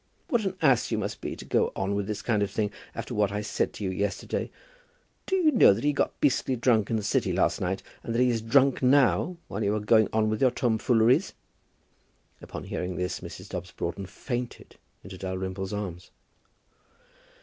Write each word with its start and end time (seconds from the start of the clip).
What 0.29 0.43
an 0.45 0.57
ass 0.63 0.89
you 0.89 0.97
must 0.97 1.21
be 1.21 1.35
to 1.35 1.45
go 1.45 1.71
on 1.75 1.93
with 1.93 2.07
this 2.07 2.23
kind 2.23 2.41
of 2.41 2.49
thing, 2.49 2.71
after 2.95 3.13
what 3.13 3.31
I 3.31 3.41
said 3.41 3.71
to 3.73 3.83
you 3.83 3.91
yesterday! 3.91 4.49
Do 5.27 5.35
you 5.35 5.51
know 5.51 5.75
that 5.75 5.83
he 5.83 5.93
got 5.93 6.19
beastly 6.19 6.55
drunk 6.55 6.89
in 6.89 6.95
the 6.95 7.03
City 7.03 7.31
last 7.31 7.61
night, 7.61 7.83
and 8.01 8.15
that 8.15 8.19
he 8.19 8.31
is 8.31 8.41
drunk 8.41 8.81
now, 8.81 9.37
while 9.47 9.63
you 9.63 9.75
are 9.75 9.79
going 9.79 10.07
on 10.11 10.27
with 10.27 10.41
your 10.41 10.49
tomfooleries?" 10.49 11.33
Upon 12.41 12.63
hearing 12.63 12.95
this, 12.95 13.19
Mrs. 13.19 13.49
Dobbs 13.49 13.73
Broughton 13.73 14.07
fainted 14.07 14.77
into 15.03 15.19
Dalrymple's 15.19 15.71
arms. 15.71 16.09